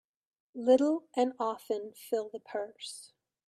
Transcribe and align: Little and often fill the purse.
Little 0.55 1.03
and 1.15 1.33
often 1.39 1.93
fill 1.93 2.27
the 2.29 2.39
purse. 2.39 3.11